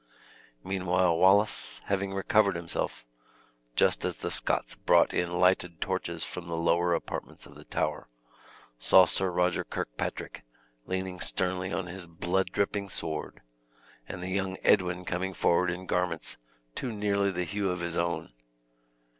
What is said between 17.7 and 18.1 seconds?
his